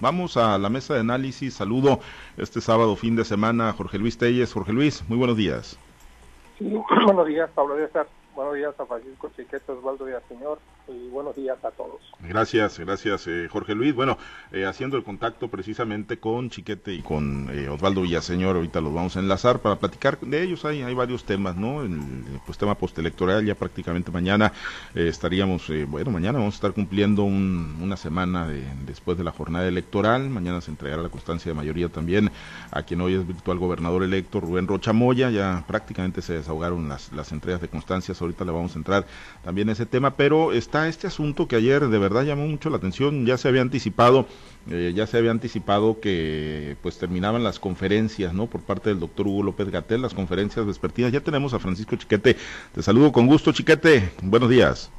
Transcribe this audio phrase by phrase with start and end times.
[0.00, 1.54] Vamos a la mesa de análisis.
[1.54, 2.00] Saludo
[2.36, 4.52] este sábado, fin de semana, Jorge Luis Telles.
[4.52, 5.78] Jorge Luis, muy buenos días.
[6.58, 7.90] buenos días, Pablo Díaz.
[8.34, 10.58] Buenos días a Francisco Chiquete, Osvaldo Díaz, señor
[10.88, 12.00] y buenos días a todos.
[12.20, 13.94] Gracias, gracias eh, Jorge Luis.
[13.94, 14.18] Bueno,
[14.52, 19.16] eh, haciendo el contacto precisamente con Chiquete y con eh, Osvaldo Villaseñor, ahorita los vamos
[19.16, 20.64] a enlazar para platicar de ellos.
[20.64, 21.82] Hay, hay varios temas, ¿no?
[21.82, 22.00] El,
[22.44, 24.52] pues tema postelectoral, ya prácticamente mañana
[24.94, 28.48] estaríamos, bueno, mañana vamos a estar cumpliendo una semana
[28.86, 30.28] después de la jornada electoral.
[30.28, 32.30] Mañana se entregará la constancia de mayoría también
[32.70, 35.30] a quien hoy es virtual gobernador electo, Rubén Rocha Moya.
[35.30, 38.20] Ya prácticamente se desahogaron las, las entregas de constancias.
[38.20, 39.06] Ahorita le vamos a entrar
[39.42, 43.24] también a ese tema, pero este asunto que ayer de verdad llamó mucho la atención,
[43.26, 44.26] ya se había anticipado,
[44.68, 48.46] eh, ya se había anticipado que pues terminaban las conferencias, ¿no?
[48.46, 51.12] Por parte del doctor Hugo López Gatel, las conferencias vespertinas.
[51.12, 52.36] Ya tenemos a Francisco Chiquete.
[52.74, 54.12] Te saludo con gusto, Chiquete.
[54.22, 54.90] Buenos días.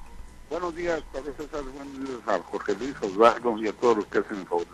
[0.49, 1.61] Buenos días, Pablo César.
[1.75, 4.65] Buenos días a Jorge Luis Osvaldo y a todos los que hacen el favor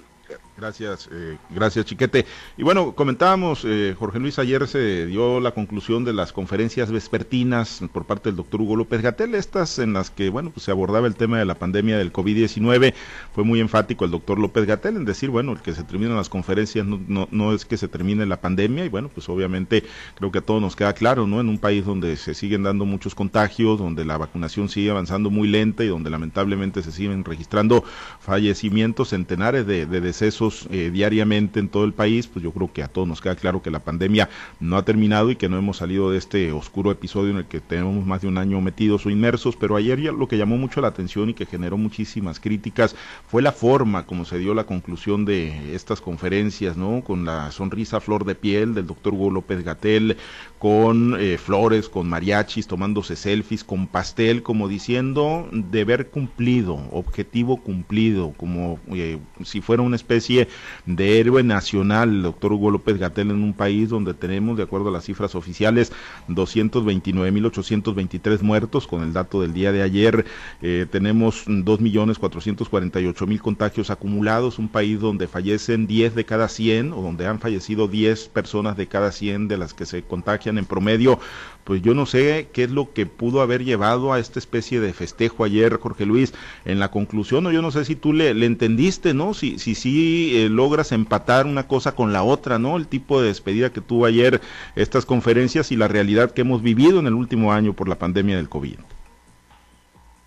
[0.61, 2.27] Gracias, eh, gracias Chiquete.
[2.55, 7.81] Y bueno, comentábamos, eh, Jorge Luis, ayer se dio la conclusión de las conferencias vespertinas
[7.91, 11.07] por parte del doctor Hugo López Gatel, estas en las que, bueno, pues se abordaba
[11.07, 12.93] el tema de la pandemia del COVID-19.
[13.33, 16.29] Fue muy enfático el doctor López Gatel en decir, bueno, el que se terminan las
[16.29, 19.83] conferencias no, no, no es que se termine la pandemia y bueno, pues obviamente
[20.13, 21.41] creo que a todos nos queda claro, ¿no?
[21.41, 25.47] En un país donde se siguen dando muchos contagios, donde la vacunación sigue avanzando muy
[25.47, 27.83] lenta y donde lamentablemente se siguen registrando
[28.19, 32.83] fallecimientos, centenares de, de decesos eh, diariamente en todo el país, pues yo creo que
[32.83, 35.77] a todos nos queda claro que la pandemia no ha terminado y que no hemos
[35.77, 39.09] salido de este oscuro episodio en el que tenemos más de un año metidos o
[39.09, 42.95] inmersos, pero ayer ya lo que llamó mucho la atención y que generó muchísimas críticas
[43.27, 47.01] fue la forma como se dio la conclusión de estas conferencias, ¿no?
[47.03, 50.17] Con la sonrisa flor de piel del doctor Hugo López Gatel,
[50.61, 58.35] con eh, flores, con mariachis, tomándose selfies, con pastel, como diciendo deber cumplido, objetivo cumplido,
[58.37, 60.47] como eh, si fuera una especie
[60.85, 64.89] de héroe nacional, el doctor Hugo López Gatel, en un país donde tenemos, de acuerdo
[64.89, 65.91] a las cifras oficiales,
[66.27, 70.25] 229.823 muertos, con el dato del día de ayer,
[70.61, 77.25] eh, tenemos 2.448.000 contagios acumulados, un país donde fallecen 10 de cada 100, o donde
[77.25, 81.19] han fallecido 10 personas de cada 100 de las que se contagian en promedio,
[81.63, 84.93] pues yo no sé qué es lo que pudo haber llevado a esta especie de
[84.93, 86.33] festejo ayer, Jorge Luis,
[86.65, 89.33] en la conclusión, o yo no sé si tú le, entendiste, ¿no?
[89.33, 92.77] Si sí si, eh, logras empatar una cosa con la otra, ¿no?
[92.77, 94.41] El tipo de despedida que tuvo ayer
[94.75, 98.37] estas conferencias y la realidad que hemos vivido en el último año por la pandemia
[98.37, 98.79] del COVID.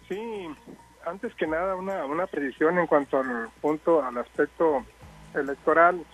[0.09, 0.49] Sí,
[1.07, 4.85] antes que nada una, una en cuanto al punto, al aspecto
[5.35, 6.05] electoral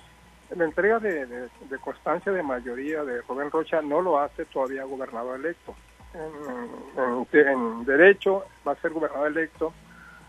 [0.57, 1.49] la entrega de,
[1.81, 5.75] constancia de mayoría de Rubén Rocha no lo hace todavía gobernador electo.
[7.33, 9.73] En, derecho va a ser gobernador electo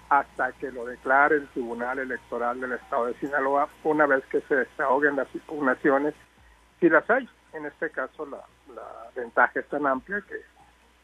[0.10, 4.56] hasta que lo declare el Tribunal Electoral del Estado de Sinaloa, una vez que se
[4.56, 6.14] desahoguen las impugnaciones,
[6.80, 7.28] si las hay.
[7.54, 8.38] En este caso la,
[8.76, 10.36] la ventaja es tan amplia que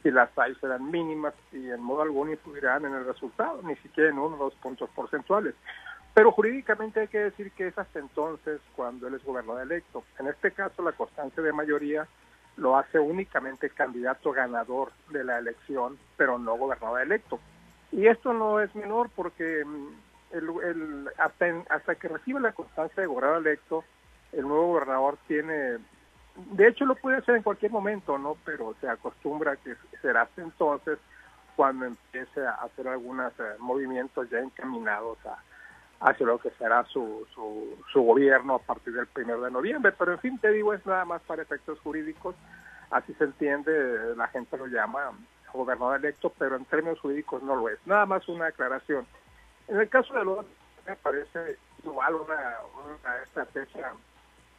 [0.03, 4.09] si las hay serán mínimas y en modo alguno influirán en el resultado, ni siquiera
[4.09, 5.55] en uno o dos puntos porcentuales.
[6.17, 10.03] Pero jurídicamente hay que decir que es hasta entonces cuando él es gobernador electo.
[10.17, 12.07] En este caso, la constancia de mayoría
[12.55, 17.39] lo hace únicamente candidato ganador de la elección, pero no gobernador electo.
[17.91, 19.87] Y esto no es menor porque mm,
[20.31, 23.83] el, hasta, hasta que recibe la constancia de gobernador electo,
[24.31, 25.77] el nuevo gobernador tiene,
[26.35, 28.37] de hecho lo puede hacer en cualquier momento, ¿no?
[28.43, 30.97] Pero se acostumbra que será hasta entonces
[31.55, 35.37] cuando empiece a hacer algunos eh, movimientos ya encaminados a,
[35.99, 39.91] hacia lo que será su, su, gobierno a partir del primero de noviembre.
[39.97, 42.35] Pero en fin, te digo, es nada más para efectos jurídicos,
[42.91, 45.11] así se entiende, la gente lo llama
[45.53, 47.79] gobernador electo, pero en términos jurídicos no lo es.
[47.85, 49.05] Nada más una aclaración.
[49.67, 50.45] En el caso de los
[50.85, 52.57] me parece igual una,
[53.03, 53.91] una estrategia,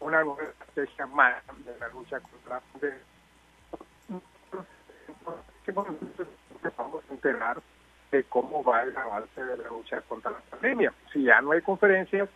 [0.00, 2.99] una nueva estrategia más de la lucha contra la pandemia.
[6.76, 7.62] vamos a enterar
[8.10, 10.92] de cómo va el avance de la lucha contra la pandemia.
[11.12, 12.28] Si ya no hay conferencias,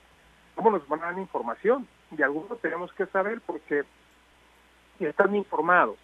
[0.54, 1.86] ¿cómo nos van a dar información?
[2.10, 3.84] De algunos tenemos que saber porque
[5.00, 5.96] están informados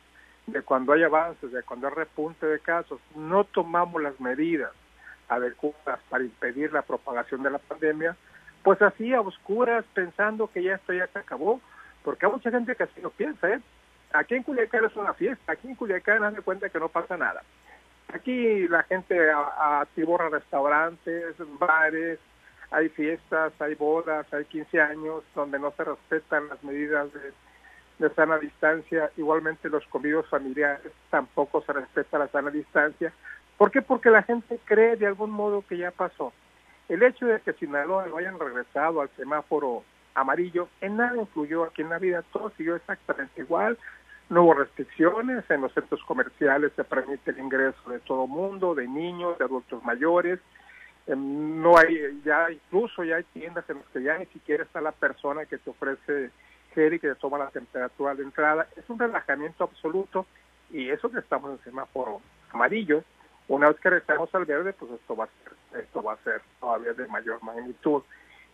[0.46, 4.72] de cuando hay avances, de cuando hay repunte de casos, no tomamos las medidas
[5.28, 8.16] adecuadas para impedir la propagación de la pandemia,
[8.62, 11.60] pues así a oscuras pensando que ya esto ya se acabó,
[12.02, 13.60] porque hay mucha gente que así lo piensa, ¿eh?
[14.12, 17.42] Aquí en Culiacán es una fiesta, aquí en Culiacán hace cuenta que no pasa nada.
[18.12, 22.18] Aquí la gente atiborra restaurantes, bares,
[22.70, 27.32] hay fiestas, hay bodas, hay 15 años donde no se respetan las medidas de,
[27.98, 29.10] de sana distancia.
[29.16, 33.12] Igualmente los comidos familiares tampoco se respeta la sana distancia.
[33.56, 33.82] ¿Por qué?
[33.82, 36.32] Porque la gente cree de algún modo que ya pasó.
[36.88, 39.84] El hecho de que Sinaloa lo hayan regresado al semáforo
[40.14, 43.78] amarillo en nada influyó aquí en la vida, todo siguió exactamente igual,
[44.30, 48.86] no hubo restricciones, en los centros comerciales se permite el ingreso de todo mundo, de
[48.86, 50.38] niños, de adultos mayores,
[51.06, 54.80] em, no hay, ya incluso ya hay tiendas en las que ya ni siquiera está
[54.80, 56.30] la persona que te ofrece
[56.74, 60.26] gel y que te toma la temperatura de entrada, es un relajamiento absoluto
[60.70, 62.20] y eso que estamos en semáforo
[62.52, 63.02] amarillo,
[63.48, 66.42] una vez que regresamos al verde, pues esto va a ser, esto va a ser
[66.60, 68.02] todavía de mayor magnitud.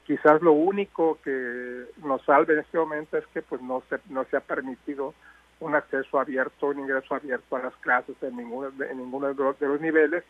[0.07, 4.25] Quizás lo único que nos salve en este momento es que pues no se, no
[4.25, 5.15] se ha permitido
[5.65, 9.81] un acceso abierto, un ingreso abierto a las clases en ninguno, en ninguno de los
[9.81, 10.23] niveles.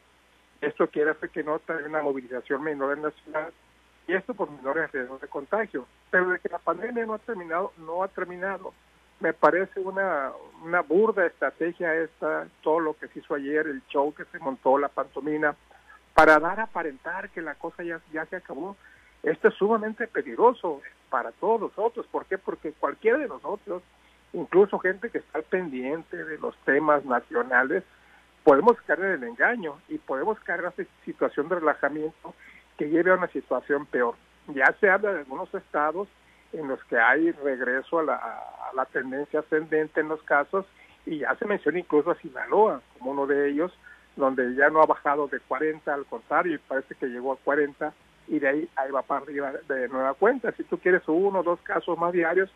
[0.60, 3.50] Esto quiere decir que no trae una movilización menor en la ciudad
[4.06, 5.86] y esto por menores riesgos de contagio.
[6.10, 8.72] Pero de que la pandemia no ha terminado, no ha terminado.
[9.18, 10.30] Me parece una,
[10.62, 14.78] una burda estrategia esta, todo lo que se hizo ayer, el show que se montó,
[14.78, 15.56] la pantomina,
[16.14, 18.76] para dar a aparentar que la cosa ya, ya se acabó.
[19.24, 20.80] Esto es sumamente peligroso
[21.10, 22.06] para todos nosotros.
[22.06, 22.38] ¿Por qué?
[22.38, 23.82] Porque cualquiera de nosotros,
[24.34, 27.84] incluso gente que está al pendiente de los temas nacionales,
[28.42, 32.34] podemos caer en el engaño y podemos caer en una situación de relajamiento
[32.76, 34.14] que lleve a una situación peor.
[34.48, 36.08] Ya se habla de algunos estados
[36.52, 40.66] en los que hay regreso a la, a la tendencia ascendente en los casos
[41.06, 43.72] y ya se menciona incluso a Sinaloa como uno de ellos,
[44.16, 47.92] donde ya no ha bajado de 40, al contrario, y parece que llegó a 40
[48.28, 50.52] y de ahí, ahí va para arriba de nueva cuenta.
[50.52, 52.50] Si tú quieres uno o dos casos más diarios,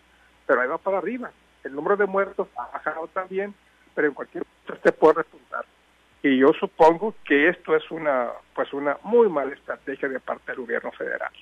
[0.47, 1.31] pero ahí va para arriba.
[1.65, 3.55] El número de muertos ha bajado también,
[3.95, 5.65] pero en cualquier momento te puede resultar.
[6.23, 10.61] Y yo supongo que esto es una, pues una muy mala estrategia de parte del
[10.61, 11.33] gobierno federal.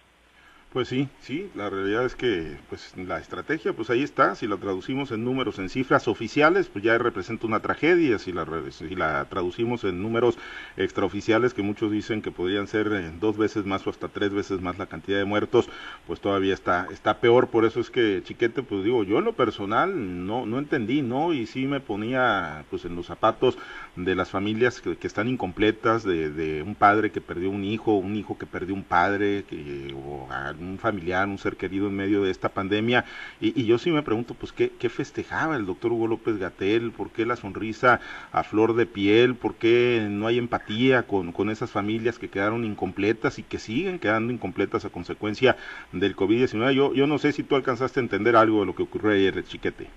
[0.77, 4.59] Pues sí, sí, la realidad es que pues la estrategia pues ahí está, si la
[4.59, 9.25] traducimos en números, en cifras oficiales, pues ya representa una tragedia, si la, si la
[9.25, 10.37] traducimos en números
[10.77, 14.61] extraoficiales que muchos dicen que podrían ser eh, dos veces más o hasta tres veces
[14.61, 15.67] más la cantidad de muertos,
[16.07, 19.33] pues todavía está está peor, por eso es que Chiquete, pues digo, yo en lo
[19.33, 21.33] personal no no entendí, ¿no?
[21.33, 23.57] Y sí me ponía pues en los zapatos
[23.97, 28.17] de las familias que, están incompletas, de, de, un padre que perdió un hijo, un
[28.17, 30.27] hijo que perdió un padre, que, o
[30.67, 33.05] un familiar, un ser querido en medio de esta pandemia.
[33.41, 36.93] Y, yo sí me pregunto, pues, ¿qué, ¿qué, festejaba el doctor Hugo López Gatel?
[36.93, 38.01] ¿Por qué la sonrisa
[38.33, 39.35] a flor de piel?
[39.35, 43.99] ¿Por qué no hay empatía con, con esas familias que quedaron incompletas y que siguen
[43.99, 45.57] quedando incompletas a consecuencia
[45.93, 46.73] del COVID-19?
[46.73, 49.45] Yo, yo no sé si tú alcanzaste a entender algo de lo que ocurrió ayer,
[49.45, 49.89] Chiquete.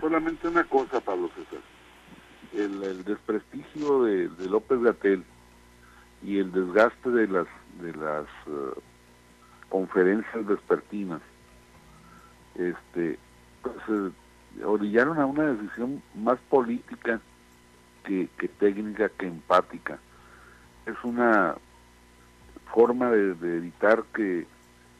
[0.00, 1.60] Solamente una cosa, Pablo César.
[2.52, 5.24] El, desprestigio de, López Gatel
[6.22, 7.46] y el desgaste de las
[7.80, 8.78] de las uh,
[9.74, 11.20] conferencias vespertinas,
[12.54, 13.18] este,
[14.64, 17.20] orillaron a una decisión más política
[18.04, 18.28] que,
[18.60, 19.98] técnica, que empática.
[20.86, 21.56] Es una
[22.72, 24.46] forma de, evitar que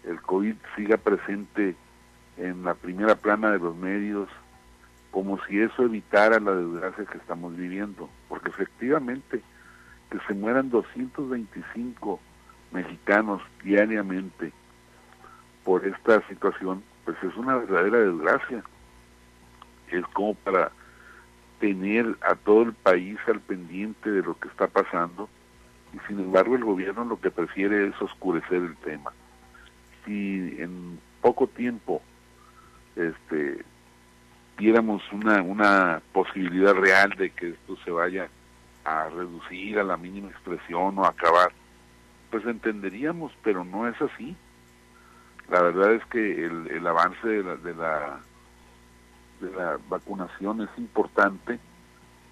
[0.03, 1.77] el COVID siga presente
[2.37, 4.29] en la primera plana de los medios,
[5.13, 9.41] como si eso evitara la desgracia que estamos viviendo, porque efectivamente
[10.11, 12.19] que se mueran 225
[12.73, 14.53] mexicanos diariamente
[15.65, 18.63] por esta situación, pues es una verdadera desgracia.
[19.91, 20.71] Es como para
[21.61, 25.29] tener a todo el país al pendiente de lo que está pasando
[25.93, 29.13] y sin embargo el gobierno lo que prefiere es oscurecer el tema.
[30.05, 32.03] Si en poco tiempo
[32.97, 33.65] este
[34.59, 38.29] viéramos una, una posibilidad real de que esto se vaya
[38.85, 41.53] a reducir a la mínima expresión o acabar,
[42.31, 44.37] pues entenderíamos, pero no es así.
[45.51, 48.21] La verdad es que el, el avance de la, de la,
[49.41, 51.59] de la vacunación es importante,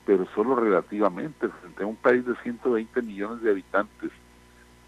[0.06, 1.48] pero solo relativamente.
[1.48, 4.10] Frente un país de 120 millones de habitantes,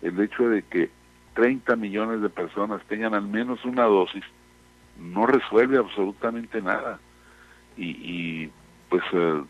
[0.02, 0.90] el hecho de que
[1.34, 4.24] 30 millones de personas tengan al menos una dosis
[4.98, 6.98] no resuelve absolutamente nada.
[7.76, 8.52] Y, y
[8.88, 9.42] pues eh,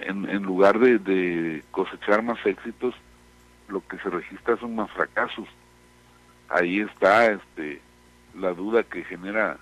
[0.00, 2.94] en, en lugar de, de cosechar más éxitos,
[3.68, 5.46] lo que se registra son más fracasos
[6.48, 7.80] ahí está este
[8.34, 9.58] la duda que genera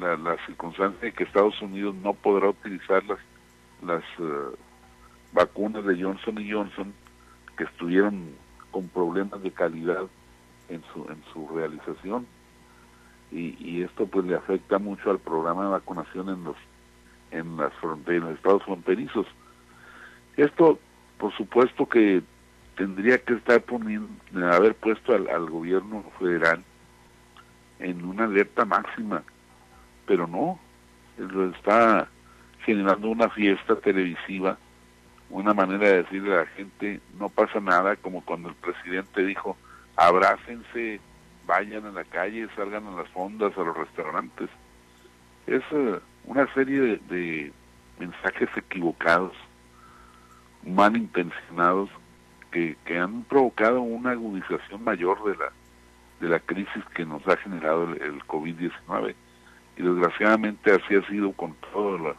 [0.00, 3.18] la, circunstancia de que Estados Unidos no podrá utilizar las
[3.84, 4.56] las eh,
[5.32, 6.92] vacunas de Johnson y Johnson
[7.56, 8.30] que estuvieron
[8.70, 10.06] con problemas de calidad
[10.68, 12.26] en su en su realización
[13.30, 16.56] y, y esto pues le afecta mucho al programa de vacunación en los
[17.30, 19.26] en las fronteras, en los estados fronterizos.
[20.36, 20.78] Esto,
[21.18, 22.22] por supuesto que
[22.80, 24.08] tendría que estar poniendo,
[24.50, 26.64] haber puesto al, gobierno federal
[27.78, 29.22] en una alerta máxima,
[30.06, 30.58] pero no,
[31.18, 32.08] lo está
[32.64, 34.56] generando una fiesta televisiva
[35.28, 39.58] una manera de decirle a la gente no pasa nada, como cuando el presidente dijo
[39.96, 41.00] abrácense,
[41.46, 44.48] vayan a la calle, salgan a las fondas, a los restaurantes.
[45.46, 47.52] Es eh, una serie de,
[47.98, 49.34] mensajes equivocados,
[50.64, 51.90] malintencionados,
[52.50, 55.52] que, que han provocado una agudización mayor de la,
[56.20, 59.14] de la crisis que nos ha generado el, el COVID-19.
[59.76, 62.16] Y desgraciadamente así ha sido con todo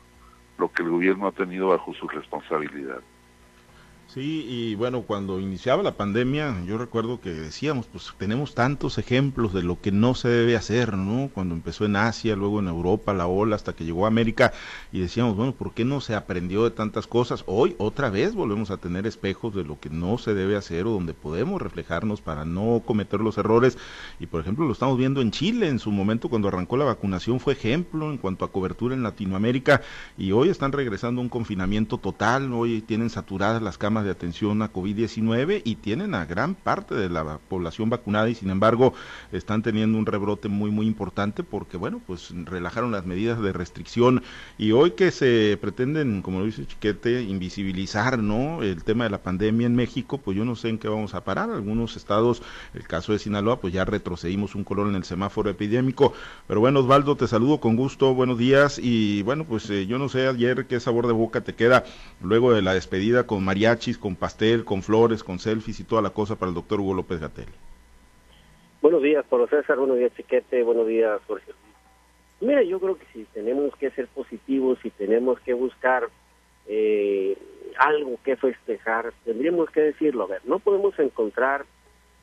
[0.57, 3.01] lo que el gobierno ha tenido bajo su responsabilidad.
[4.13, 9.53] Sí, y bueno, cuando iniciaba la pandemia, yo recuerdo que decíamos, pues tenemos tantos ejemplos
[9.53, 11.29] de lo que no se debe hacer, ¿no?
[11.33, 14.51] Cuando empezó en Asia, luego en Europa, la ola, hasta que llegó a América,
[14.91, 17.45] y decíamos, bueno, ¿por qué no se aprendió de tantas cosas?
[17.47, 20.91] Hoy, otra vez, volvemos a tener espejos de lo que no se debe hacer o
[20.91, 23.77] donde podemos reflejarnos para no cometer los errores.
[24.19, 27.39] Y por ejemplo, lo estamos viendo en Chile, en su momento cuando arrancó la vacunación
[27.39, 29.83] fue ejemplo en cuanto a cobertura en Latinoamérica,
[30.17, 34.61] y hoy están regresando a un confinamiento total, hoy tienen saturadas las camas de atención
[34.61, 38.93] a COVID-19 y tienen a gran parte de la población vacunada y sin embargo
[39.31, 44.23] están teniendo un rebrote muy muy importante porque bueno pues relajaron las medidas de restricción.
[44.57, 49.21] Y hoy que se pretenden como lo dice Chiquete invisibilizar no el tema de la
[49.21, 51.49] pandemia en México pues yo no sé en qué vamos a parar.
[51.49, 52.41] Algunos estados
[52.73, 56.13] el caso de Sinaloa pues ya retrocedimos un color en el semáforo epidémico.
[56.47, 58.13] Pero bueno Osvaldo te saludo con gusto.
[58.13, 58.79] Buenos días.
[58.81, 61.83] Y bueno pues eh, yo no sé ayer qué sabor de boca te queda
[62.21, 63.43] luego de la despedida con
[63.97, 67.19] con pastel, con flores, con selfies y toda la cosa para el doctor Hugo López
[67.19, 67.49] Gatel.
[68.81, 71.51] Buenos días, Pablo César, buenos días, Chiquete, buenos días, Jorge.
[72.39, 76.09] Mira, yo creo que si tenemos que ser positivos, si tenemos que buscar
[76.67, 77.37] eh,
[77.77, 80.23] algo que festejar, tendríamos que decirlo.
[80.23, 81.65] A ver, no podemos encontrar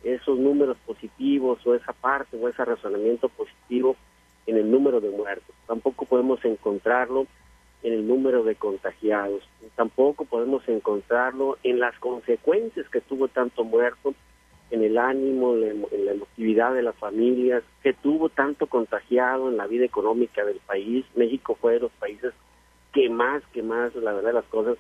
[0.03, 3.97] esos números positivos o esa parte o ese razonamiento positivo
[4.47, 5.55] en el número de muertos.
[5.67, 7.27] Tampoco podemos encontrarlo
[7.83, 9.43] en el número de contagiados.
[9.77, 14.15] Tampoco podemos encontrarlo en las consecuencias que tuvo tanto muerto,
[14.71, 19.67] en el ánimo, en la emotividad de las familias, que tuvo tanto contagiado en la
[19.67, 21.07] vida económica del país.
[21.15, 22.35] México fue de los países
[22.93, 24.77] que más, que más, la verdad, las cosas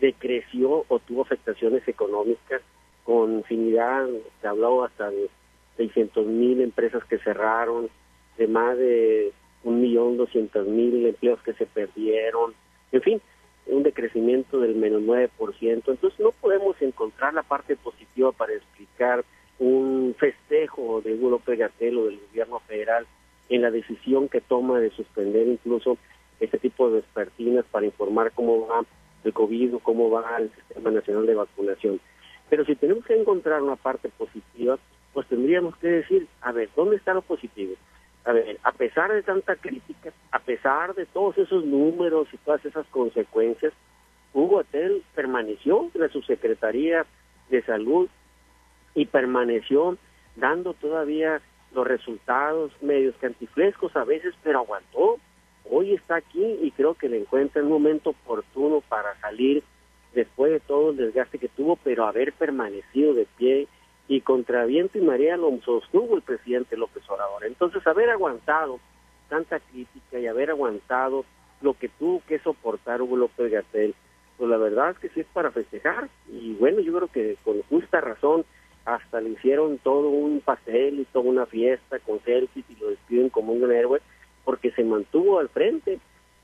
[0.00, 2.62] decreció o tuvo afectaciones económicas
[3.04, 4.06] con infinidad,
[4.40, 5.30] se habló hasta de
[5.76, 7.88] 600 mil empresas que cerraron,
[8.36, 9.32] de más de
[9.66, 12.54] un millón doscientos mil empleos que se perdieron,
[12.92, 13.20] en fin,
[13.66, 15.28] un decrecimiento del menos 9%.
[15.60, 19.24] Entonces no podemos encontrar la parte positiva para explicar
[19.58, 23.06] un festejo de Hugo López Gatell o del gobierno federal
[23.48, 25.98] en la decisión que toma de suspender incluso
[26.38, 28.84] este tipo de despertinas para informar cómo va
[29.24, 32.00] el COVID o cómo va el Sistema Nacional de Vacunación.
[32.48, 34.78] Pero si tenemos que encontrar una parte positiva,
[35.12, 37.74] pues tendríamos que decir, a ver, ¿dónde está lo positivo?
[38.26, 42.64] A ver, a pesar de tanta crítica, a pesar de todos esos números y todas
[42.64, 43.72] esas consecuencias,
[44.34, 47.06] Hugo Atel permaneció en la subsecretaría
[47.48, 48.08] de salud
[48.96, 49.96] y permaneció
[50.34, 51.40] dando todavía
[51.72, 55.18] los resultados medios cantiflescos a veces, pero aguantó.
[55.70, 59.62] Hoy está aquí y creo que le encuentra el momento oportuno para salir
[60.14, 63.68] después de todo el desgaste que tuvo, pero haber permanecido de pie
[64.08, 67.44] y contra viento y marea lo sostuvo el presidente López Obrador.
[67.44, 68.78] Entonces, haber aguantado
[69.28, 71.24] tanta crítica y haber aguantado
[71.60, 73.94] lo que tuvo que soportar Hugo López Gatel,
[74.36, 76.08] pues la verdad es que sí es para festejar.
[76.28, 78.44] Y bueno, yo creo que con justa razón
[78.84, 83.30] hasta le hicieron todo un pastel y toda una fiesta con selfies y lo despiden
[83.30, 84.00] como un héroe
[84.44, 85.98] porque se mantuvo al frente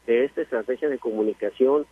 [0.06, 1.86] de esta estrategia de comunicación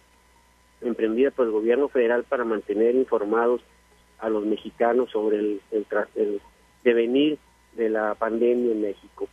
[0.80, 3.60] emprendida por el gobierno federal para mantener informados
[4.20, 6.40] a los mexicanos sobre el, el,
[6.84, 7.38] devenir
[7.74, 9.28] de la pandemia en México.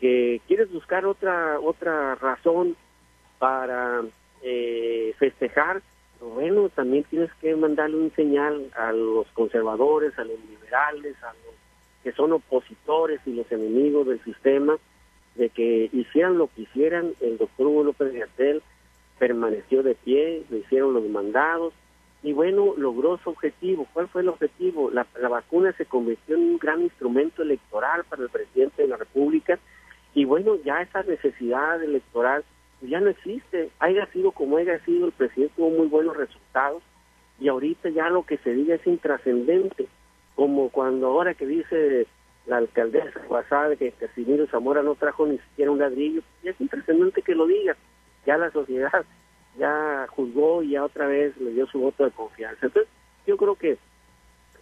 [0.00, 2.76] Que quieres buscar otra otra razón
[3.38, 4.02] para
[4.42, 5.82] eh, festejar,
[6.20, 11.54] bueno, también tienes que mandarle un señal a los conservadores, a los liberales, a los
[12.04, 14.76] que son opositores y los enemigos del sistema,
[15.34, 18.62] de que hicieran lo que hicieran, el doctor Hugo López Gatel
[19.18, 21.72] permaneció de pie, le hicieron los mandados,
[22.22, 23.86] y bueno, logró su objetivo.
[23.92, 24.90] ¿Cuál fue el objetivo?
[24.90, 29.58] La, vacuna se convirtió en un gran instrumento electoral para el presidente de la República
[30.14, 32.44] y bueno, ya esa necesidad electoral
[32.80, 33.70] ya no existe.
[33.80, 36.82] Haya sido como haya sido, el presidente tuvo muy buenos resultados
[37.40, 39.88] y ahorita ya lo que se diga es intrascendente,
[40.36, 42.06] como cuando ahora que dice
[42.46, 47.22] la alcaldesa Guasada que Casimiro Zamora no trajo ni siquiera un ladrillo, ya es intrascendente
[47.22, 47.76] que lo diga,
[48.26, 49.04] ya la sociedad
[49.58, 52.66] ya juzgó y ya otra vez le dio su voto de confianza.
[52.66, 52.90] Entonces,
[53.26, 53.78] yo creo que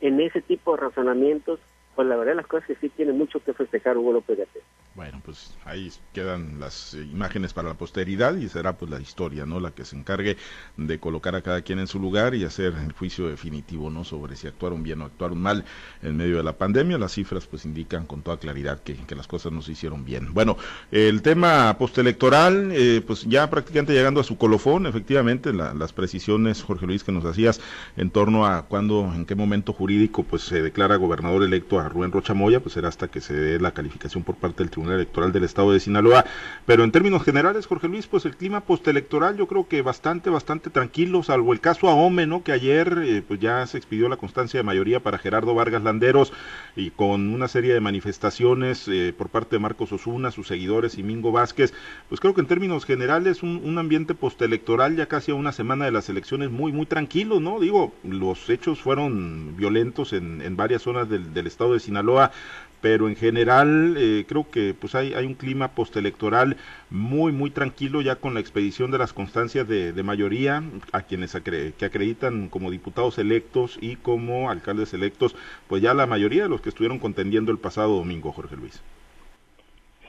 [0.00, 1.61] en ese tipo de razonamientos,
[1.94, 4.62] pues la verdad las cosas que sí tiene mucho que festejar Hugo López Gatell.
[4.94, 9.61] Bueno, pues ahí quedan las imágenes para la posteridad y será pues la historia, ¿no?
[9.61, 10.37] La que se encargue
[10.76, 14.04] de colocar a cada quien en su lugar y hacer el juicio definitivo, ¿no?
[14.04, 15.64] Sobre si actuaron bien o actuaron mal
[16.02, 16.99] en medio de la pandemia.
[16.99, 20.35] Las cifras pues indican con toda claridad que, que las cosas no se hicieron bien.
[20.35, 20.56] Bueno,
[20.90, 26.87] el tema postelectoral, eh, pues ya prácticamente llegando a su colofón, efectivamente, las precisiones, Jorge
[26.87, 27.61] Luis, que nos hacías
[27.97, 32.12] en torno a cuándo, en qué momento jurídico pues se declara gobernador electo a Rubén
[32.12, 35.32] Rocha Moya, pues será hasta que se dé la calificación por parte del Tribunal Electoral
[35.32, 36.25] del Estado de Sinaloa.
[36.66, 40.70] Pero en términos generales, Jorge Luis, pues el clima postelectoral yo creo que bastante, bastante
[40.70, 42.42] tranquilo, salvo el caso Ahome, ¿no?
[42.42, 46.32] Que ayer eh, pues ya se expidió la constancia de mayoría para Gerardo Vargas Landeros
[46.76, 51.02] y con una serie de manifestaciones eh, por parte de Marcos Osuna, sus seguidores y
[51.02, 51.72] Mingo Vázquez,
[52.08, 55.92] pues creo que en términos generales un, ambiente postelectoral ya casi a una semana de
[55.92, 57.60] las elecciones muy, muy tranquilo, ¿no?
[57.60, 62.33] Digo, los hechos fueron violentos en, en varias zonas del estado de Sinaloa,
[62.81, 66.57] pero en general eh, creo que pues hay, hay un clima postelectoral
[66.89, 70.62] muy muy tranquilo ya con la expedición de las constancias de, mayoría
[70.93, 75.37] a quienes que acreditan como diputados electos y como alcaldes electos
[75.69, 78.83] pues ya la mayoría de los que estuvieron contendiendo el pasado domingo Jorge Luis.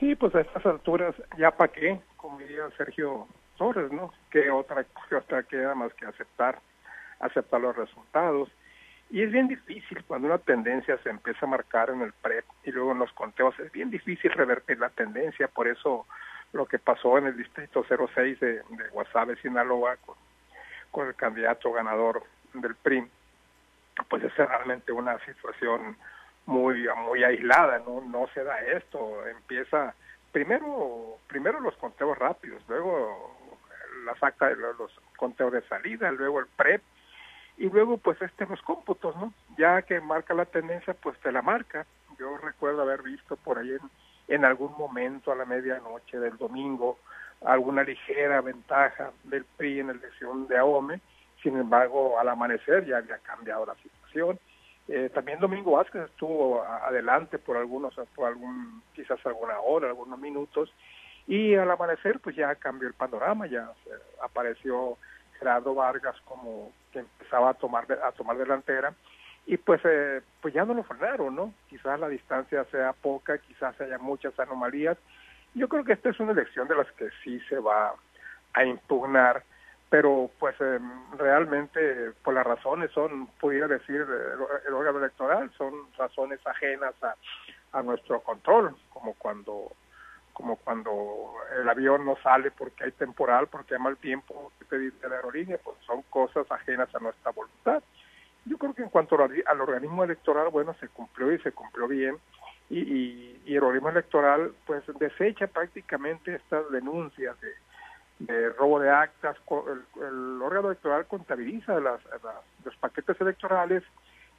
[0.00, 3.26] Sí pues a estas alturas ya para qué como diría Sergio
[3.58, 4.84] Torres no qué otra
[5.16, 6.58] otra queda más que aceptar
[7.20, 8.48] aceptar los resultados
[9.12, 12.72] y es bien difícil cuando una tendencia se empieza a marcar en el PREP y
[12.72, 16.06] luego en los conteos, es bien difícil revertir la tendencia, por eso
[16.54, 19.98] lo que pasó en el distrito 06 de, de Guasave, Sinaloa,
[20.90, 22.22] con, el candidato ganador
[22.54, 23.06] del PRI,
[24.08, 25.94] pues es realmente una situación
[26.46, 29.94] muy muy aislada, no no se da esto, empieza
[30.32, 33.36] primero primero los conteos rápidos, luego
[34.06, 36.82] la saca los conteos de salida, luego el PREP
[37.56, 39.32] y luego pues este los cómputos, ¿no?
[39.58, 41.86] Ya que marca la tendencia, pues te la marca.
[42.18, 43.76] Yo recuerdo haber visto por ahí
[44.28, 46.98] en, algún momento a la medianoche del domingo
[47.44, 51.00] alguna ligera ventaja del PRI en la elección de AOME,
[51.42, 54.38] sin embargo al amanecer ya había cambiado la situación.
[54.88, 60.72] Eh, también Domingo Vázquez estuvo adelante por algunos, por algún, quizás alguna hora, algunos minutos,
[61.26, 63.72] y al amanecer pues ya cambió el panorama, ya
[64.22, 64.98] apareció
[65.42, 68.94] Gerardo Vargas como que empezaba a tomar a tomar delantera
[69.44, 71.52] y pues eh, pues ya no lo frenaron, ¿no?
[71.68, 74.96] Quizás la distancia sea poca, quizás haya muchas anomalías.
[75.54, 77.92] Yo creo que esta es una elección de las que sí se va
[78.54, 79.42] a impugnar,
[79.90, 80.78] pero pues eh,
[81.18, 84.06] realmente por las razones son, pudiera decir,
[84.66, 87.16] el, órgano electoral, son razones ajenas a,
[87.72, 89.72] a nuestro control, como cuando
[90.32, 94.78] como cuando el avión no sale porque hay temporal, porque hay mal tiempo, que te
[94.78, 97.82] dice la aerolínea, pues son cosas ajenas a nuestra voluntad.
[98.44, 102.16] Yo creo que en cuanto al organismo electoral, bueno, se cumplió y se cumplió bien,
[102.70, 107.36] y, y, el organismo electoral pues desecha prácticamente estas denuncias
[108.18, 109.36] de, robo de actas,
[109.96, 112.00] el, órgano electoral contabiliza las,
[112.64, 113.82] los paquetes electorales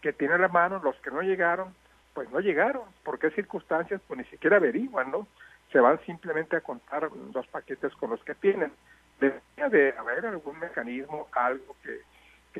[0.02, 1.76] que tiene a la mano, los que no llegaron,
[2.14, 4.02] pues no llegaron, ¿por qué circunstancias?
[4.08, 5.28] Pues ni siquiera averiguan, ¿no?
[5.74, 8.72] Se van simplemente a contar los paquetes con los que tienen.
[9.20, 12.02] Debería de haber algún mecanismo, algo que,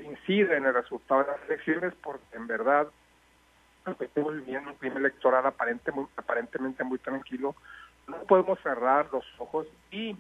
[0.02, 2.88] incida en el resultado de las elecciones, porque en verdad
[4.00, 7.56] estamos viviendo un clima electoral aparente, aparentemente muy tranquilo,
[8.08, 10.18] no podemos cerrar los ojos y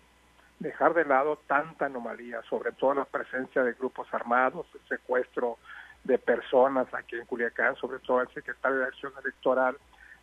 [0.59, 5.57] dejar de lado tanta anomalía, sobre todo la presencia de grupos armados, el secuestro
[6.03, 9.77] de personas aquí en Culiacán, sobre todo el secretario de Acción Electoral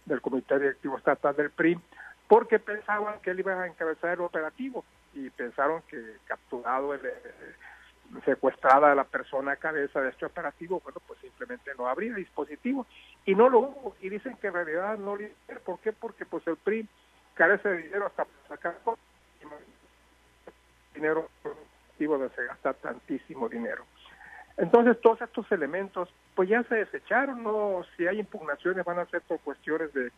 [0.04, 1.78] del Comité Directivo Estatal del PRI,
[2.30, 7.00] porque pensaban que él iba a encabezar el operativo y pensaron que capturado, el,
[8.24, 12.86] secuestrada a la persona a cabeza de este operativo, bueno, pues simplemente no habría dispositivo
[13.26, 15.26] y no lo hubo y dicen que en realidad no lo
[15.64, 15.92] ¿por qué?
[15.92, 16.88] Porque pues el PRI
[17.34, 18.78] carece de dinero hasta sacar
[20.94, 23.84] dinero productivo de se gasta tantísimo dinero.
[24.56, 29.20] Entonces todos estos elementos pues ya se desecharon, no si hay impugnaciones van a ser
[29.22, 30.12] por cuestiones de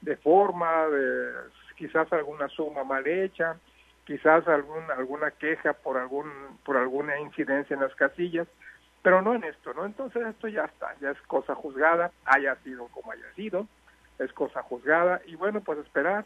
[0.00, 1.32] de forma, de
[1.76, 3.56] quizás alguna suma mal hecha,
[4.04, 6.30] quizás algún, alguna queja por algún
[6.64, 8.48] por alguna incidencia en las casillas,
[9.02, 9.86] pero no en esto, ¿no?
[9.86, 13.66] Entonces esto ya está, ya es cosa juzgada, haya sido como haya sido,
[14.18, 16.24] es cosa juzgada y bueno, pues esperar,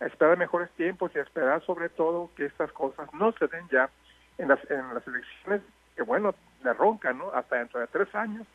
[0.00, 3.90] esperar mejores tiempos y esperar sobre todo que estas cosas no se den ya
[4.38, 5.62] en las, en las elecciones,
[5.96, 7.30] que bueno, de ronca, ¿no?
[7.32, 8.46] Hasta dentro de tres años,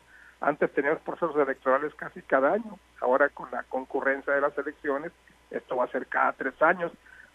[0.44, 5.10] antes teníamos procesos electorales casi cada año, ahora con la concurrencia de las elecciones,
[5.50, 6.92] esto va a ser cada tres años.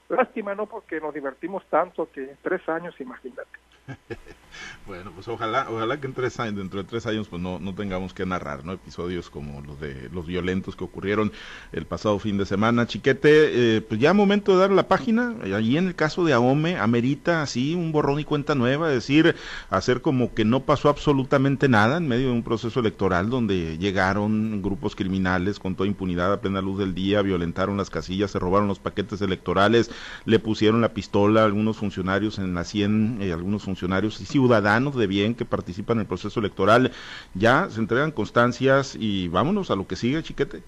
[0.10, 0.68] Lástima, ¿no?
[0.68, 3.50] Porque nos divertimos tanto que tres años, imagínate.
[4.86, 7.76] Bueno, pues ojalá, ojalá que en tres años, dentro de tres años, pues no, no
[7.76, 8.74] tengamos que narrar, ¿no?
[8.74, 11.32] Episodios como los de los violentos que ocurrieron
[11.72, 12.88] el pasado fin de semana.
[12.88, 15.36] Chiquete, eh, pues ya momento de dar la página.
[15.44, 19.36] Allí en el caso de Ahome, amerita así un borrón y cuenta nueva, es decir,
[19.70, 24.62] hacer como que no pasó absolutamente nada en medio de un proceso electoral donde llegaron
[24.62, 28.68] grupos criminales con toda impunidad a plena luz del día, violentaron las casillas, se robaron
[28.68, 29.92] los paquetes electorales,
[30.26, 34.96] le pusieron la pistola a algunos funcionarios en la 100, eh, algunos funcionarios y ciudadanos
[34.96, 36.92] de bien que participan en el proceso electoral,
[37.34, 40.64] ya se entregan constancias y vámonos a lo que sigue, chiquete.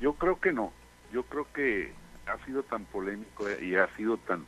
[0.00, 0.72] Yo creo que no,
[1.12, 1.92] yo creo que
[2.26, 4.44] ha sido tan polémico y ha sido tan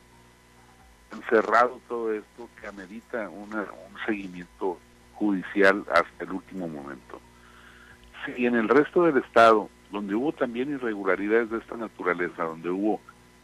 [1.11, 4.77] encerrado todo esto que amerita una, un seguimiento
[5.15, 7.19] judicial hasta el último momento.
[8.25, 13.01] Si en el resto del estado, donde hubo también irregularidades de esta naturaleza, donde hubo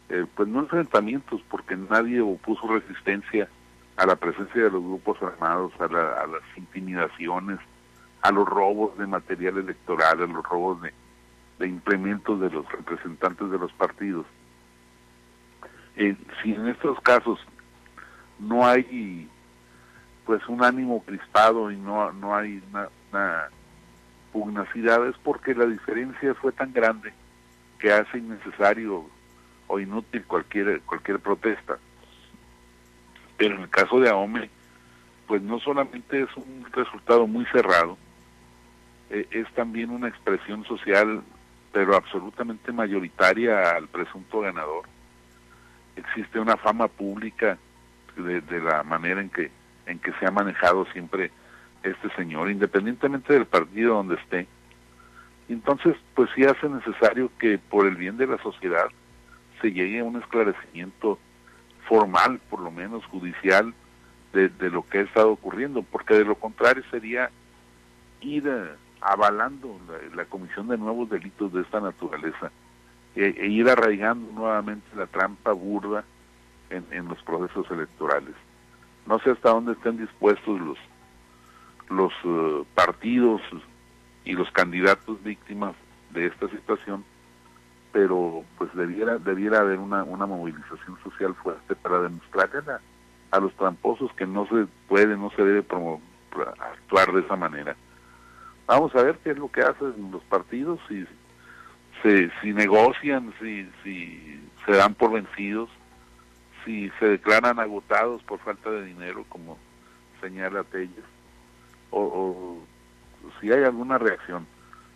[0.08, 3.48] eh, pues no enfrentamientos porque nadie opuso resistencia
[3.96, 7.58] a la presencia de los grupos armados, a, las intimidaciones,
[8.22, 10.92] a los robos de material electoral, a los robos de,
[11.66, 14.26] implementos de los representantes de los partidos.
[15.96, 17.38] Si en estos casos
[18.38, 19.30] no hay
[20.26, 23.48] pues un ánimo crispado y no, no hay una
[24.34, 27.12] pugnacidad es porque la diferencia fue tan grande
[27.78, 29.06] que hace innecesario
[29.68, 31.78] o inútil cualquier cualquier protesta.
[33.44, 34.48] Pero en el caso de AOME,
[35.26, 37.98] pues no solamente es un resultado muy cerrado,
[39.10, 41.22] eh, es también una expresión social,
[41.70, 44.86] pero absolutamente mayoritaria al presunto ganador.
[45.94, 47.58] Existe una fama pública
[48.16, 49.50] de, de la manera en que,
[49.84, 51.30] en que se ha manejado siempre
[51.82, 54.46] este señor, independientemente del partido donde esté.
[55.50, 58.86] Entonces, pues sí hace necesario que por el bien de la sociedad
[59.60, 61.18] se llegue a un esclarecimiento
[61.88, 63.74] formal, por lo menos judicial,
[64.32, 67.30] de, lo que ha estado ocurriendo, porque de lo contrario sería
[68.20, 68.70] ir eh,
[69.00, 69.78] avalando
[70.14, 72.50] la, comisión de nuevos delitos de esta naturaleza
[73.14, 76.04] e, e, ir arraigando nuevamente la trampa burda
[76.70, 78.34] en, los procesos electorales.
[79.06, 80.78] No sé hasta dónde estén dispuestos los,
[81.88, 83.40] los eh, partidos
[84.24, 85.76] y los candidatos víctimas
[86.10, 87.04] de esta situación
[87.94, 92.60] pero pues debiera debiera haber una, una movilización social fuerte para demostrarle
[93.30, 97.76] a, los tramposos que no se puede, no se debe actuar de esa manera.
[98.66, 101.06] Vamos a ver qué es lo que hacen los partidos, si,
[102.02, 105.70] se, si negocian, si, si se dan por vencidos,
[106.64, 109.56] si se declaran agotados por falta de dinero, como
[110.20, 111.04] señala Telles,
[111.90, 112.58] o, o
[113.40, 114.48] si hay alguna reacción.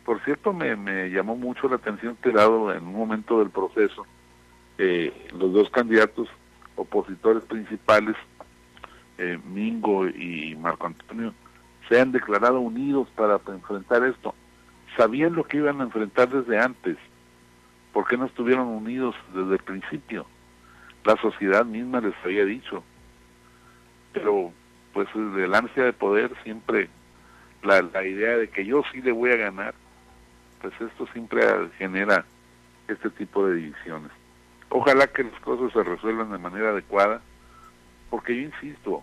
[0.04, 4.06] Por cierto, me, llamó mucho la atención que dado en un momento del proceso,
[4.78, 6.28] eh, los dos candidatos
[6.76, 8.16] opositores principales,
[9.18, 11.34] eh, Mingo y Marco Antonio,
[11.88, 14.34] se han declarado unidos para enfrentar esto.
[14.96, 16.96] Sabían lo que iban a enfrentar desde antes.
[17.92, 20.26] ¿Por qué no estuvieron unidos desde el principio?
[21.04, 22.82] La sociedad misma les había dicho.
[24.12, 24.52] Pero
[24.92, 26.88] pues el ansia de poder siempre
[27.62, 29.74] la, la idea de que yo sí le voy a ganar
[30.60, 31.42] pues esto siempre
[31.78, 32.24] genera
[32.88, 34.10] este tipo de divisiones.
[34.70, 37.20] Ojalá que las cosas se resuelvan de manera adecuada,
[38.10, 39.02] porque yo insisto,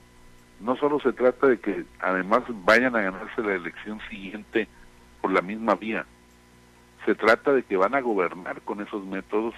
[0.59, 4.67] no solo se trata de que además vayan a ganarse la elección siguiente
[5.21, 6.05] por la misma vía,
[7.05, 9.53] se trata de que van a gobernar con esos métodos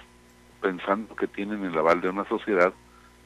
[0.60, 2.72] pensando que tienen el aval de una sociedad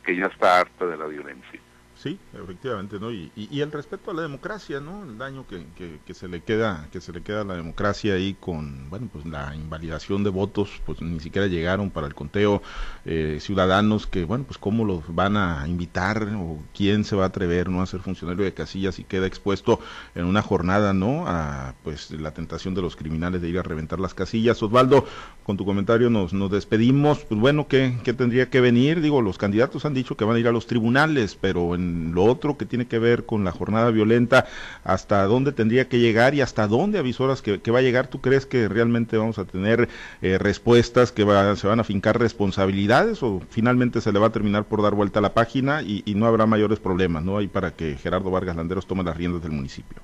[0.05, 1.61] que ya está harta de la violencia.
[2.03, 3.13] Sí, efectivamente, ¿no?
[3.13, 5.05] Y, y, el respeto a la democracia, ¿no?
[5.05, 5.65] El daño que,
[6.05, 9.25] que, se le queda, que se le queda a la democracia ahí con, bueno, pues
[9.25, 12.61] la invalidación de votos, pues ni siquiera llegaron para el conteo
[13.05, 17.27] eh, ciudadanos que, bueno, pues cómo los van a invitar o quién se va a
[17.29, 17.83] atrever, ¿no?
[17.83, 19.79] A ser funcionario de casillas y queda expuesto
[20.17, 21.29] en una jornada, ¿no?
[21.29, 24.61] A, pues la tentación de los criminales de ir a reventar las casillas.
[24.61, 25.07] Osvaldo,
[25.45, 27.21] con tu comentario nos, nos despedimos.
[27.21, 29.01] Pues bueno, ¿qué, ¿qué tendría que venir?
[29.01, 32.25] Digo, los candidatos han dicho que van a ir a los tribunales, pero en lo
[32.25, 34.47] otro que tiene que ver con la jornada violenta,
[34.85, 38.09] hasta dónde tendría que llegar y hasta dónde avisoras que, que va a llegar.
[38.09, 39.89] ¿Tú crees que realmente vamos a tener
[40.21, 41.23] eh, respuestas, que
[41.57, 45.19] se van a fincar responsabilidades o finalmente se le va a terminar por dar vuelta
[45.19, 47.39] a la página y, no habrá mayores problemas, ¿no?
[47.39, 50.01] hay para que Gerardo Vargas Landeros tome las riendas del municipio.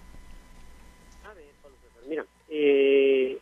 [1.24, 1.44] A ver,
[2.08, 3.38] mira, eh,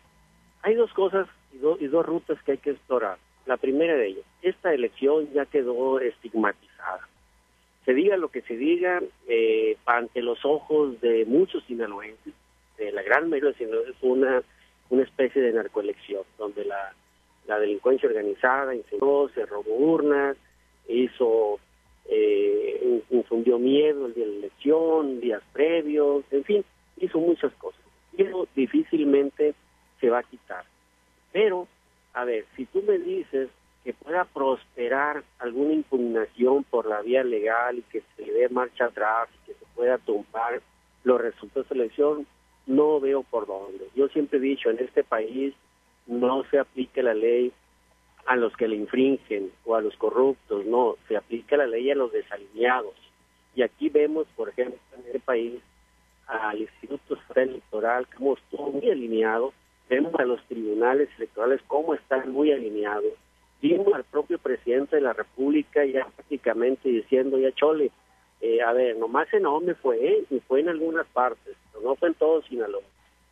[0.63, 3.19] hay dos cosas y, y dos rutas que hay que explorar.
[3.47, 6.66] La primera de ellas, esta elección ya quedó estigmatizada
[7.87, 12.35] se diga lo que se diga, eh, ante los ojos de muchos sinaloenses,
[12.77, 14.43] de la gran mayoría de sinaloenses, una,
[14.91, 16.93] una especie de narcoelección, donde la,
[17.61, 20.37] delincuencia organizada incendió, se robó urnas,
[20.89, 21.61] hizo
[22.07, 26.65] eh, infundió miedo el día de la elección, días previos, en fin,
[26.99, 27.81] hizo muchas cosas.
[28.19, 29.55] Eso difícilmente
[30.01, 30.65] se va a quitar.
[31.33, 31.69] Pero,
[32.15, 33.49] a ver, si tú me dices
[33.87, 38.87] que pueda prosperar alguna impugnación por la vía legal y que se le dé marcha
[38.87, 40.61] atrás y que se pueda tumbar
[41.05, 42.27] los resultados de la elección,
[42.67, 43.89] no veo por dónde.
[43.95, 45.55] Yo siempre he dicho, en este país
[46.09, 47.53] no se aplica la ley
[48.27, 51.95] a los que le infringen o a los corruptos, no, se aplica la ley a
[51.95, 52.97] los desalineados.
[53.55, 55.61] Y aquí vemos, por ejemplo, en este país,
[56.27, 59.53] al Instituto Electoral, como estuvo muy alineado,
[59.89, 63.13] vemos a los tribunales electorales cómo están muy alineados,
[63.61, 67.91] vimos al propio presidente de la República ya prácticamente diciendo, ya chole,
[68.41, 70.25] eh, a ver, nomás en me fue, ¿eh?
[70.31, 72.83] y fue en algunas partes, pero no fue en todo Sinaloa.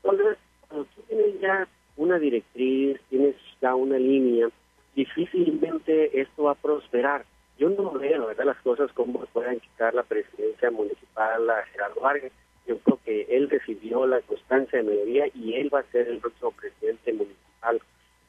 [0.02, 4.48] Entonces, cuando tú tienes ya una directriz, tienes ya una línea,
[4.94, 7.24] difícilmente esto va a prosperar.
[7.58, 12.00] Yo no veo, la verdad, las cosas como puedan quitar la presidencia municipal a Gerardo
[12.00, 12.32] Vargas.
[12.66, 16.18] Yo creo que él recibió la constancia de mayoría y él va a ser el
[16.18, 17.80] próximo presidente municipal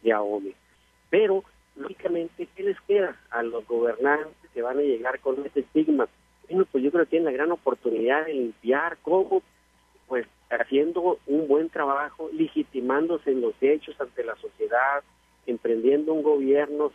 [0.04, 0.54] de AOME.
[1.10, 1.44] Pero,
[1.76, 6.08] lógicamente, ¿qué les queda a los gobernantes que van a llegar con este estigma?
[6.50, 9.42] Bueno, pues yo creo que tienen la gran oportunidad de limpiar, ¿cómo?
[10.08, 15.04] Pues haciendo un buen trabajo, legitimándose en los hechos ante la sociedad,
[15.46, 16.92] emprendiendo un gobierno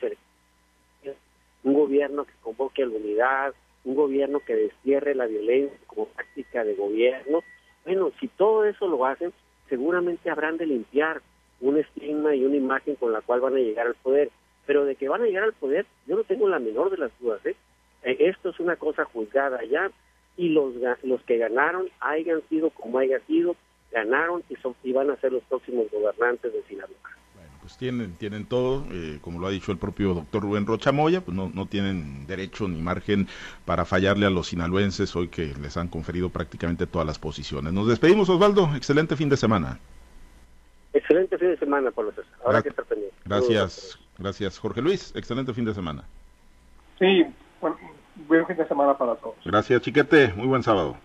[1.63, 6.65] un gobierno que convoque a la unidad, un gobierno que destierre la violencia como práctica
[6.65, 7.41] de gobierno.
[7.85, 9.33] Bueno, si todo eso lo hacen,
[9.69, 11.21] seguramente habrán de limpiar
[11.61, 14.31] un estigma y una imagen con la cual van a llegar al poder.
[14.71, 17.11] Pero de que van a llegar al poder, yo no tengo la menor de las
[17.19, 17.45] dudas.
[17.45, 17.57] ¿eh?
[18.05, 19.91] Eh, esto es una cosa juzgada ya
[20.37, 23.57] y los, los que ganaron, hayan sido como hayan sido,
[23.91, 26.95] ganaron y, son, y van a ser los próximos gobernantes de Sinaloa.
[27.35, 31.21] Bueno, pues tienen, tienen todo, eh, como lo ha dicho el propio doctor Rubén Rochamoya,
[31.21, 33.27] pues no, no tienen derecho ni margen
[33.65, 37.73] para fallarle a los sinaloenses hoy que les han conferido prácticamente todas las posiciones.
[37.73, 38.71] Nos despedimos, Osvaldo.
[38.77, 39.81] Excelente fin de semana.
[40.93, 42.33] Excelente fin de semana, Pablo César.
[42.45, 43.17] Ahora que estar pendiente.
[43.25, 45.13] Gracias, gracias, Jorge Luis.
[45.17, 46.05] Excelente fin de semana.
[46.99, 47.25] Sí,
[47.61, 47.77] bueno,
[48.29, 49.37] buen fin de semana para todos.
[49.45, 50.33] Gracias, Chiquete.
[50.35, 50.97] Muy buen sábado.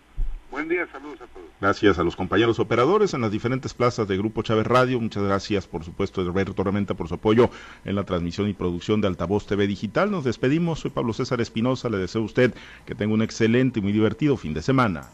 [0.52, 1.46] Buen día, saludos a todos.
[1.60, 5.00] Gracias a los compañeros operadores en las diferentes plazas de Grupo Chávez Radio.
[5.00, 7.50] Muchas gracias, por supuesto, Roberto Tormenta por su apoyo
[7.84, 10.12] en la transmisión y producción de Altavoz TV Digital.
[10.12, 10.80] Nos despedimos.
[10.80, 11.90] Soy Pablo César Espinosa.
[11.90, 12.54] Le deseo a usted
[12.86, 15.10] que tenga un excelente y muy divertido fin de semana.